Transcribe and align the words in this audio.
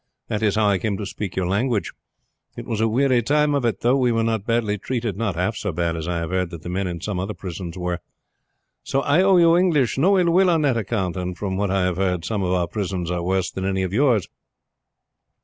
That 0.29 0.41
is 0.41 0.55
how 0.55 0.67
I 0.69 0.79
came 0.79 0.97
to 0.97 1.05
speak 1.05 1.35
your 1.35 1.45
language. 1.45 1.93
It 2.57 2.65
was 2.65 2.81
a 2.81 2.87
weary 2.87 3.21
time 3.21 3.53
of 3.53 3.63
it; 3.65 3.81
though 3.81 3.95
we 3.97 4.11
were 4.11 4.23
not 4.23 4.47
badly 4.47 4.79
treated, 4.79 5.15
not 5.15 5.35
half 5.35 5.55
so 5.55 5.71
bad 5.71 5.95
as 5.95 6.07
I 6.07 6.17
have 6.17 6.31
heard 6.31 6.49
that 6.49 6.63
the 6.63 6.69
men 6.69 6.87
in 6.87 7.01
some 7.01 7.19
other 7.19 7.35
prisons 7.35 7.77
were. 7.77 7.99
So 8.81 9.01
I 9.01 9.21
owe 9.21 9.37
you 9.37 9.55
English 9.55 9.99
no 9.99 10.17
ill 10.17 10.31
will 10.31 10.49
on 10.49 10.63
that 10.63 10.75
account, 10.75 11.17
and 11.17 11.37
from 11.37 11.55
what 11.55 11.69
I 11.69 11.83
have 11.85 11.97
heard 11.97 12.25
some 12.25 12.41
of 12.41 12.51
our 12.51 12.65
prisons 12.67 13.11
are 13.11 13.21
worse 13.21 13.51
than 13.51 13.63
any 13.63 13.83
of 13.83 13.93
yours. 13.93 14.27